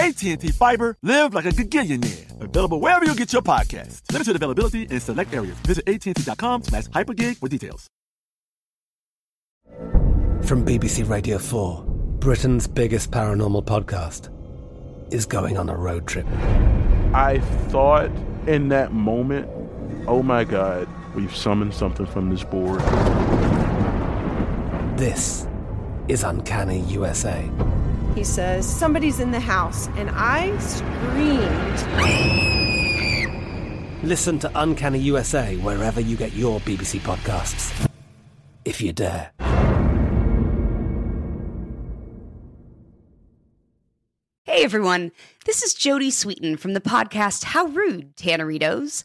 AT&T 0.00 0.48
Fiber, 0.52 0.96
live 1.02 1.34
like 1.34 1.44
a 1.44 1.50
gigillionaire. 1.50 2.40
Available 2.40 2.80
wherever 2.80 3.04
you 3.04 3.14
get 3.14 3.34
your 3.34 3.42
podcast. 3.42 4.00
Limited 4.10 4.34
availability 4.34 4.84
in 4.84 4.98
select 4.98 5.34
areas. 5.34 5.58
Visit 5.66 5.86
AT&T.com 5.86 6.62
slash 6.62 6.84
hypergig 6.86 7.36
for 7.36 7.48
details. 7.48 7.86
From 10.46 10.64
BBC 10.64 11.06
Radio 11.06 11.36
4, 11.36 11.84
Britain's 12.18 12.66
biggest 12.66 13.10
paranormal 13.10 13.66
podcast 13.66 14.30
is 15.12 15.26
going 15.26 15.58
on 15.58 15.68
a 15.68 15.76
road 15.76 16.06
trip. 16.06 16.26
I 17.12 17.40
thought 17.68 18.10
in 18.46 18.70
that 18.70 18.92
moment, 18.92 19.50
oh 20.08 20.22
my 20.22 20.44
God, 20.44 20.88
we've 21.14 21.36
summoned 21.36 21.74
something 21.74 22.06
from 22.06 22.30
this 22.30 22.42
board. 22.42 22.80
This 24.98 25.46
is 26.08 26.22
Uncanny 26.22 26.80
USA. 26.84 27.50
He 28.14 28.24
says, 28.24 28.68
Somebody's 28.68 29.20
in 29.20 29.30
the 29.30 29.40
house, 29.40 29.88
and 29.96 30.10
I 30.12 30.56
screamed. 30.58 31.80
Listen 34.02 34.38
to 34.40 34.50
Uncanny 34.54 34.98
USA 35.00 35.56
wherever 35.56 36.00
you 36.00 36.16
get 36.16 36.32
your 36.32 36.60
BBC 36.60 37.00
podcasts, 37.00 37.88
if 38.64 38.80
you 38.80 38.92
dare. 38.92 39.30
Hey 44.44 44.64
everyone, 44.64 45.12
this 45.46 45.62
is 45.62 45.74
Jodie 45.74 46.08
Sweetin 46.08 46.58
from 46.58 46.74
the 46.74 46.80
podcast 46.80 47.44
How 47.44 47.66
Rude, 47.66 48.16
Tanneritos. 48.16 49.04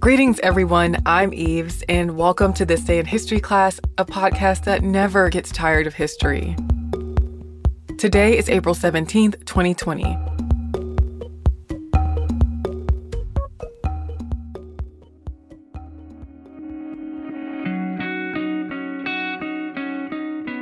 Greetings, 0.00 0.38
everyone. 0.44 1.02
I'm 1.06 1.34
Eves, 1.34 1.82
and 1.88 2.16
welcome 2.16 2.52
to 2.52 2.64
This 2.64 2.82
Day 2.82 3.00
in 3.00 3.06
History 3.06 3.40
class, 3.40 3.80
a 3.98 4.04
podcast 4.04 4.62
that 4.62 4.84
never 4.84 5.28
gets 5.28 5.50
tired 5.50 5.88
of 5.88 5.94
history. 5.94 6.54
Today 7.98 8.38
is 8.38 8.48
April 8.48 8.76
17th, 8.76 9.44
2020. 9.44 10.04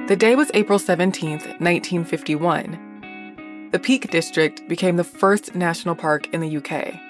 The 0.09 0.17
day 0.17 0.35
was 0.35 0.51
April 0.55 0.79
17th, 0.79 1.61
1951. 1.61 3.69
The 3.71 3.79
Peak 3.79 4.11
District 4.11 4.67
became 4.67 4.97
the 4.97 5.05
first 5.05 5.55
national 5.55 5.95
park 5.95 6.33
in 6.33 6.41
the 6.41 6.57
UK. 6.57 7.06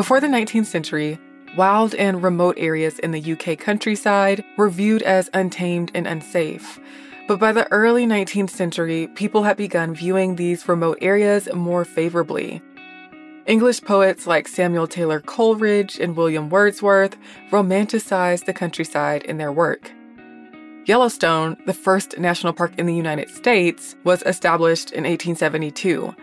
Before 0.00 0.18
the 0.18 0.28
19th 0.28 0.64
century, 0.64 1.18
wild 1.58 1.94
and 1.94 2.22
remote 2.22 2.54
areas 2.56 2.98
in 3.00 3.10
the 3.10 3.32
UK 3.32 3.58
countryside 3.58 4.42
were 4.56 4.70
viewed 4.70 5.02
as 5.02 5.28
untamed 5.34 5.90
and 5.94 6.06
unsafe. 6.06 6.80
But 7.28 7.38
by 7.38 7.52
the 7.52 7.70
early 7.70 8.06
19th 8.06 8.48
century, 8.48 9.08
people 9.08 9.42
had 9.42 9.58
begun 9.58 9.94
viewing 9.94 10.36
these 10.36 10.66
remote 10.66 10.96
areas 11.02 11.52
more 11.52 11.84
favorably. 11.84 12.62
English 13.44 13.82
poets 13.82 14.26
like 14.26 14.48
Samuel 14.48 14.86
Taylor 14.86 15.20
Coleridge 15.20 15.98
and 16.00 16.16
William 16.16 16.48
Wordsworth 16.48 17.18
romanticized 17.50 18.46
the 18.46 18.54
countryside 18.54 19.24
in 19.24 19.36
their 19.36 19.52
work. 19.52 19.92
Yellowstone, 20.86 21.58
the 21.66 21.74
first 21.74 22.18
national 22.18 22.54
park 22.54 22.72
in 22.78 22.86
the 22.86 22.96
United 22.96 23.28
States, 23.28 23.96
was 24.04 24.22
established 24.22 24.92
in 24.92 25.04
1872. 25.04 26.14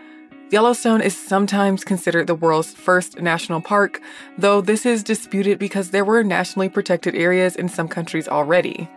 Yellowstone 0.50 1.02
is 1.02 1.14
sometimes 1.14 1.84
considered 1.84 2.26
the 2.26 2.34
world's 2.34 2.72
first 2.72 3.20
national 3.20 3.60
park, 3.60 4.00
though 4.38 4.62
this 4.62 4.86
is 4.86 5.02
disputed 5.02 5.58
because 5.58 5.90
there 5.90 6.06
were 6.06 6.24
nationally 6.24 6.70
protected 6.70 7.14
areas 7.14 7.54
in 7.54 7.68
some 7.68 7.86
countries 7.86 8.26
already. 8.26 8.88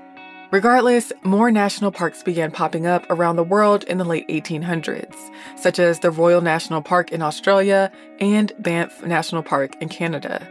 Regardless, 0.51 1.11
more 1.23 1.51
national 1.51 1.91
parks 1.91 2.23
began 2.23 2.51
popping 2.51 2.87
up 2.87 3.05
around 3.09 3.35
the 3.35 3.43
world 3.43 3.83
in 3.85 3.97
the 3.97 4.05
late 4.05 4.27
1800s, 4.29 5.15
such 5.57 5.77
as 5.77 5.99
the 5.99 6.11
Royal 6.11 6.41
National 6.41 6.81
Park 6.81 7.11
in 7.11 7.21
Australia 7.21 7.91
and 8.21 8.53
Banff 8.59 9.03
National 9.05 9.43
Park 9.43 9.75
in 9.81 9.89
Canada. 9.89 10.47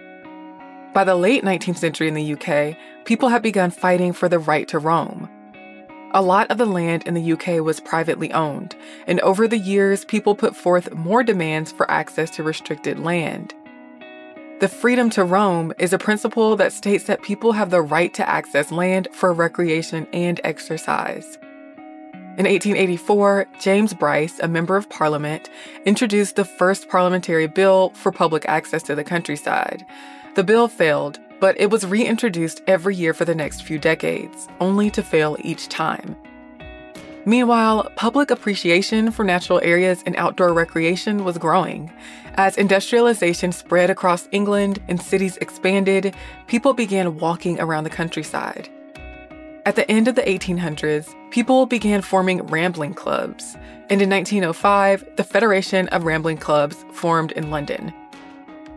By 0.92 1.04
the 1.04 1.14
late 1.14 1.44
19th 1.44 1.78
century 1.78 2.08
in 2.08 2.14
the 2.14 2.34
UK, 2.34 2.76
people 3.06 3.30
had 3.30 3.42
begun 3.42 3.70
fighting 3.70 4.12
for 4.12 4.28
the 4.28 4.38
right 4.38 4.68
to 4.68 4.78
roam. 4.78 5.30
A 6.12 6.22
lot 6.22 6.50
of 6.50 6.58
the 6.58 6.66
land 6.66 7.04
in 7.06 7.14
the 7.14 7.32
UK 7.32 7.64
was 7.64 7.78
privately 7.78 8.32
owned, 8.32 8.74
and 9.06 9.20
over 9.20 9.46
the 9.46 9.58
years, 9.58 10.04
people 10.04 10.34
put 10.34 10.56
forth 10.56 10.92
more 10.92 11.22
demands 11.22 11.70
for 11.70 11.88
access 11.88 12.30
to 12.30 12.42
restricted 12.42 12.98
land. 12.98 13.54
The 14.58 14.68
freedom 14.68 15.08
to 15.10 15.22
roam 15.22 15.72
is 15.78 15.92
a 15.92 15.98
principle 15.98 16.56
that 16.56 16.72
states 16.72 17.04
that 17.04 17.22
people 17.22 17.52
have 17.52 17.70
the 17.70 17.80
right 17.80 18.12
to 18.14 18.28
access 18.28 18.72
land 18.72 19.06
for 19.12 19.32
recreation 19.32 20.08
and 20.12 20.40
exercise. 20.42 21.38
In 22.36 22.44
1884, 22.44 23.46
James 23.60 23.94
Bryce, 23.94 24.40
a 24.40 24.48
member 24.48 24.76
of 24.76 24.90
parliament, 24.90 25.48
introduced 25.84 26.34
the 26.34 26.44
first 26.44 26.88
parliamentary 26.88 27.46
bill 27.46 27.90
for 27.90 28.10
public 28.10 28.44
access 28.48 28.82
to 28.82 28.96
the 28.96 29.04
countryside. 29.04 29.86
The 30.34 30.44
bill 30.44 30.66
failed, 30.66 31.20
but 31.40 31.58
it 31.58 31.70
was 31.70 31.86
reintroduced 31.86 32.62
every 32.66 32.94
year 32.94 33.12
for 33.14 33.24
the 33.24 33.34
next 33.34 33.62
few 33.62 33.78
decades, 33.78 34.46
only 34.60 34.90
to 34.90 35.02
fail 35.02 35.36
each 35.40 35.68
time. 35.68 36.16
Meanwhile, 37.26 37.90
public 37.96 38.30
appreciation 38.30 39.10
for 39.10 39.24
natural 39.24 39.60
areas 39.62 40.02
and 40.06 40.16
outdoor 40.16 40.54
recreation 40.54 41.24
was 41.24 41.36
growing. 41.36 41.92
As 42.34 42.56
industrialization 42.56 43.52
spread 43.52 43.90
across 43.90 44.28
England 44.32 44.80
and 44.88 45.00
cities 45.00 45.36
expanded, 45.38 46.14
people 46.46 46.72
began 46.72 47.18
walking 47.18 47.60
around 47.60 47.84
the 47.84 47.90
countryside. 47.90 48.70
At 49.66 49.76
the 49.76 49.88
end 49.90 50.08
of 50.08 50.14
the 50.14 50.22
1800s, 50.22 51.14
people 51.30 51.66
began 51.66 52.00
forming 52.00 52.46
rambling 52.46 52.94
clubs, 52.94 53.56
and 53.90 54.00
in 54.00 54.08
1905, 54.08 55.16
the 55.16 55.24
Federation 55.24 55.88
of 55.88 56.04
Rambling 56.04 56.38
Clubs 56.38 56.84
formed 56.92 57.32
in 57.32 57.50
London. 57.50 57.92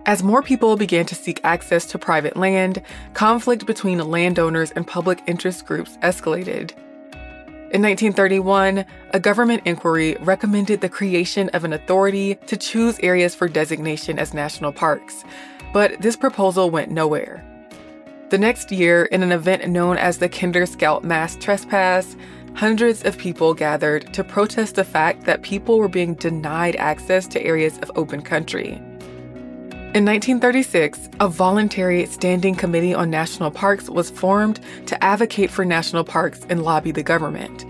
As 0.06 0.22
more 0.22 0.42
people 0.42 0.76
began 0.76 1.06
to 1.06 1.16
seek 1.16 1.40
access 1.46 1.86
to 1.86 1.98
private 1.98 2.36
land, 2.36 2.82
conflict 3.14 3.66
between 3.66 4.00
landowners 4.00 4.72
and 4.72 4.86
public 4.86 5.22
interest 5.28 5.66
groups 5.66 5.98
escalated. 6.02 6.72
In 7.72 7.82
1931, 7.82 8.86
a 9.12 9.20
government 9.20 9.64
inquiry 9.66 10.18
recommended 10.20 10.82
the 10.82 10.90
creation 10.90 11.50
of 11.50 11.64
an 11.64 11.72
authority 11.72 12.36
to 12.48 12.58
choose 12.58 13.00
areas 13.00 13.34
for 13.34 13.48
designation 13.48 14.20
as 14.20 14.34
national 14.34 14.74
parks, 14.74 15.24
but 15.72 16.00
this 16.02 16.18
proposal 16.18 16.70
went 16.70 16.92
nowhere. 16.92 17.44
The 18.30 18.38
next 18.38 18.72
year, 18.72 19.06
in 19.06 19.24
an 19.24 19.32
event 19.32 19.68
known 19.70 19.98
as 19.98 20.18
the 20.18 20.28
Kinder 20.28 20.66
Scout 20.66 21.04
Mass 21.04 21.38
Trespass, 21.38 22.18
hundreds 22.56 23.06
of 23.06 23.18
people 23.18 23.54
gathered 23.54 24.14
to 24.14 24.24
protest 24.24 24.76
the 24.76 24.84
fact 24.84 25.24
that 25.24 25.44
people 25.44 25.80
were 25.80 25.88
being 25.88 26.14
denied 26.16 26.76
access 26.76 27.26
to 27.28 27.42
areas 27.42 27.80
of 27.80 27.92
open 27.96 28.22
country. 28.22 28.82
In 29.94 30.06
1936, 30.06 31.08
a 31.20 31.28
voluntary 31.28 32.08
standing 32.08 32.56
committee 32.56 32.96
on 32.96 33.12
national 33.12 33.52
parks 33.52 33.92
was 33.92 34.10
formed 34.10 34.60
to 34.88 35.04
advocate 35.04 35.52
for 35.52 35.64
national 35.64 36.04
parks 36.04 36.48
and 36.50 36.64
lobby 36.64 36.90
the 36.90 37.04
government. 37.04 37.64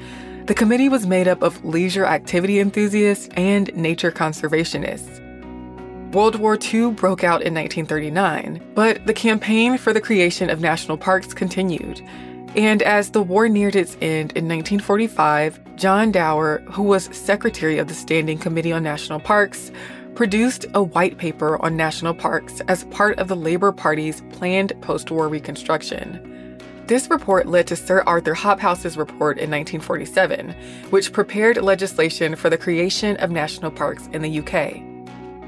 The 0.47 0.53
committee 0.53 0.87
was 0.87 1.05
made 1.05 1.27
up 1.27 1.43
of 1.43 1.65
leisure 1.65 2.05
activity 2.05 2.61
enthusiasts 2.61 3.27
and 3.35 3.75
nature 3.75 4.09
conservationists. 4.09 5.19
World 6.13 6.37
War 6.37 6.57
II 6.57 6.91
broke 6.91 7.25
out 7.25 7.41
in 7.41 7.53
1939, 7.53 8.71
but 8.73 9.05
the 9.05 9.13
campaign 9.13 9.77
for 9.77 9.91
the 9.91 9.99
creation 9.99 10.49
of 10.49 10.61
national 10.61 10.97
parks 10.97 11.33
continued. 11.33 11.99
And 12.55 12.81
as 12.83 13.09
the 13.09 13.21
war 13.21 13.49
neared 13.49 13.75
its 13.75 13.95
end 13.95 14.31
in 14.31 14.47
1945, 14.47 15.75
John 15.75 16.09
Dower, 16.13 16.59
who 16.71 16.83
was 16.83 17.09
secretary 17.11 17.79
of 17.79 17.89
the 17.89 17.93
Standing 17.93 18.37
Committee 18.37 18.71
on 18.71 18.83
National 18.83 19.19
Parks, 19.19 19.71
produced 20.15 20.65
a 20.73 20.83
white 20.83 21.17
paper 21.17 21.61
on 21.63 21.75
national 21.75 22.13
parks 22.13 22.61
as 22.67 22.83
part 22.85 23.17
of 23.17 23.27
the 23.27 23.35
Labor 23.35 23.71
Party's 23.71 24.21
planned 24.31 24.73
post 24.81 25.09
war 25.11 25.27
reconstruction. 25.27 26.57
This 26.85 27.09
report 27.09 27.47
led 27.47 27.65
to 27.67 27.75
Sir 27.75 28.03
Arthur 28.05 28.33
Hobhouse's 28.33 28.97
report 28.97 29.37
in 29.37 29.49
1947, 29.49 30.53
which 30.89 31.13
prepared 31.13 31.57
legislation 31.57 32.35
for 32.35 32.49
the 32.49 32.57
creation 32.57 33.15
of 33.17 33.31
national 33.31 33.71
parks 33.71 34.07
in 34.11 34.21
the 34.21 34.39
UK. 34.39 34.83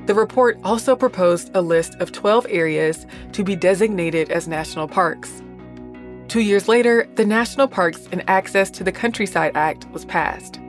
The 0.08 0.14
report 0.14 0.58
also 0.64 0.96
proposed 0.96 1.52
a 1.54 1.62
list 1.62 1.96
of 1.96 2.12
12 2.12 2.48
areas 2.50 3.06
to 3.34 3.44
be 3.44 3.56
designated 3.56 4.32
as 4.32 4.48
national 4.48 4.88
parks. 4.88 5.42
Two 6.28 6.42
years 6.42 6.68
later, 6.68 7.08
the 7.16 7.26
National 7.26 7.68
Parks 7.68 8.08
and 8.12 8.24
Access 8.30 8.70
to 8.72 8.84
the 8.84 8.92
Countryside 8.92 9.56
Act 9.56 9.90
was 9.92 10.06
passed. 10.06 10.60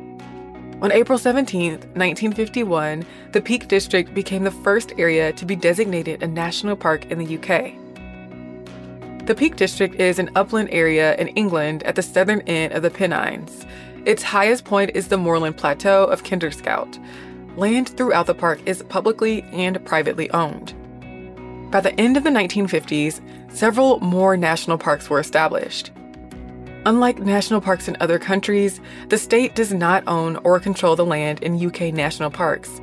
On 0.82 0.92
April 0.92 1.18
17, 1.18 1.70
1951, 1.70 3.06
the 3.32 3.40
Peak 3.40 3.66
District 3.66 4.12
became 4.12 4.44
the 4.44 4.50
first 4.50 4.92
area 4.98 5.32
to 5.32 5.46
be 5.46 5.56
designated 5.56 6.22
a 6.22 6.26
national 6.26 6.76
park 6.76 7.06
in 7.06 7.18
the 7.18 7.38
UK. 7.38 7.72
The 9.26 9.34
Peak 9.34 9.56
District 9.56 9.94
is 9.94 10.18
an 10.18 10.30
upland 10.34 10.68
area 10.70 11.16
in 11.16 11.28
England 11.28 11.82
at 11.84 11.94
the 11.94 12.02
southern 12.02 12.42
end 12.42 12.74
of 12.74 12.82
the 12.82 12.90
Pennines. 12.90 13.64
Its 14.04 14.22
highest 14.22 14.66
point 14.66 14.90
is 14.94 15.08
the 15.08 15.16
moorland 15.16 15.56
plateau 15.56 16.04
of 16.04 16.24
Kinderscout. 16.24 16.98
Land 17.56 17.88
throughout 17.96 18.26
the 18.26 18.34
park 18.34 18.60
is 18.66 18.82
publicly 18.82 19.44
and 19.52 19.82
privately 19.86 20.30
owned. 20.32 20.74
By 21.70 21.80
the 21.80 21.98
end 21.98 22.18
of 22.18 22.22
the 22.22 22.30
1950s, 22.30 23.22
several 23.50 23.98
more 24.00 24.36
national 24.36 24.76
parks 24.76 25.08
were 25.08 25.20
established. 25.20 25.90
Unlike 26.86 27.18
national 27.18 27.60
parks 27.60 27.88
in 27.88 27.96
other 27.98 28.16
countries, 28.16 28.80
the 29.08 29.18
state 29.18 29.56
does 29.56 29.72
not 29.72 30.04
own 30.06 30.36
or 30.44 30.60
control 30.60 30.94
the 30.94 31.04
land 31.04 31.42
in 31.42 31.66
UK 31.66 31.92
national 31.92 32.30
parks. 32.30 32.80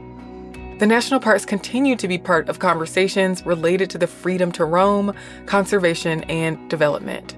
The 0.79 0.85
national 0.85 1.21
parks 1.21 1.45
continue 1.45 1.95
to 1.95 2.07
be 2.09 2.17
part 2.17 2.49
of 2.49 2.59
conversations 2.59 3.45
related 3.45 3.89
to 3.91 3.97
the 3.97 4.05
freedom 4.05 4.51
to 4.53 4.65
roam, 4.65 5.15
conservation, 5.45 6.25
and 6.25 6.69
development. 6.69 7.37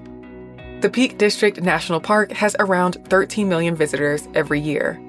The 0.80 0.90
Peak 0.90 1.18
District 1.18 1.62
National 1.62 2.00
Park 2.00 2.32
has 2.32 2.56
around 2.58 2.96
13 3.10 3.48
million 3.48 3.76
visitors 3.76 4.26
every 4.34 4.58
year. 4.58 5.00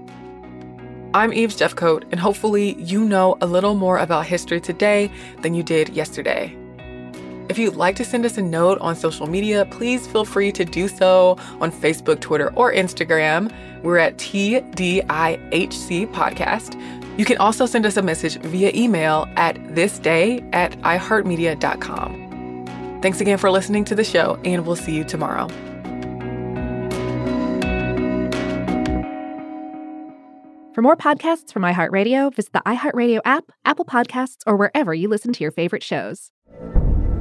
I'm 1.15 1.33
Eves 1.33 1.57
Jeffcoat, 1.57 2.04
and 2.12 2.19
hopefully, 2.19 2.75
you 2.75 3.04
know 3.04 3.36
a 3.42 3.48
little 3.48 3.74
more 3.74 3.98
about 3.98 4.27
history 4.27 4.62
today 4.62 5.09
than 5.42 5.56
you 5.56 5.63
did 5.63 5.89
yesterday. 5.89 6.56
If 7.49 7.57
you'd 7.57 7.75
like 7.75 7.95
to 7.95 8.03
send 8.03 8.25
us 8.25 8.38
a 8.38 8.41
note 8.41 8.77
on 8.79 8.94
social 8.95 9.25
media, 9.25 9.65
please 9.71 10.05
feel 10.05 10.25
free 10.25 10.51
to 10.51 10.65
do 10.65 10.89
so 10.89 11.38
on 11.61 11.71
Facebook, 11.71 12.19
Twitter, 12.19 12.53
or 12.55 12.73
Instagram. 12.73 13.53
We're 13.83 13.99
at 13.99 14.17
TDIHC 14.17 16.11
Podcast. 16.11 17.17
You 17.17 17.23
can 17.25 17.38
also 17.38 17.65
send 17.65 17.85
us 17.85 17.95
a 17.95 18.01
message 18.01 18.38
via 18.41 18.71
email 18.75 19.29
at 19.38 19.55
thisday 19.55 20.47
at 20.53 20.73
iHeartMedia.com. 20.79 22.99
Thanks 23.01 23.21
again 23.21 23.38
for 23.38 23.49
listening 23.49 23.85
to 23.85 23.95
the 23.95 24.03
show, 24.03 24.38
and 24.44 24.65
we'll 24.65 24.75
see 24.75 24.95
you 24.95 25.05
tomorrow. 25.05 25.47
For 30.73 30.81
more 30.83 30.97
podcasts 30.97 31.51
from 31.51 31.63
iHeartRadio, 31.63 32.35
visit 32.35 32.53
the 32.53 32.61
iHeartRadio 32.65 33.21
app, 33.25 33.45
Apple 33.65 33.85
Podcasts, 33.85 34.44
or 34.45 34.55
wherever 34.57 34.94
you 34.94 35.07
listen 35.07 35.33
to 35.33 35.44
your 35.44 35.51
favorite 35.51 35.81
shows. 35.81 36.31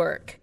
work. 0.00 0.39